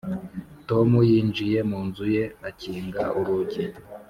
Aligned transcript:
tom 0.69 0.89
yinjiye 1.09 1.59
mu 1.69 1.79
nzu 1.87 2.05
ye 2.15 2.23
akinga 2.49 3.03
urugi. 3.19 3.63